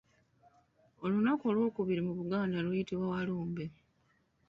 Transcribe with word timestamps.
Olunaku 1.03 1.43
olw'okubiri 1.51 2.01
mu 2.07 2.11
luganda 2.17 2.57
luyitibwa 2.65 3.05
Walumbe. 3.13 3.65